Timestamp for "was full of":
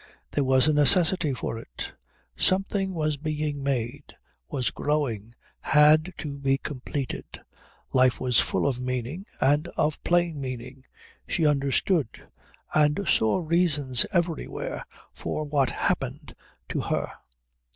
8.19-8.79